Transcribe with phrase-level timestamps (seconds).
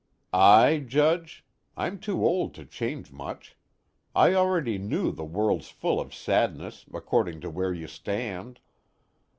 [0.33, 1.45] "I, Judge?
[1.77, 3.55] I'm too old to change much.
[4.15, 8.61] I already knew the world's full of sadness according to where you stand."